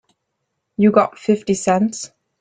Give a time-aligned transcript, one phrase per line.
[0.77, 2.09] You got fifty cents?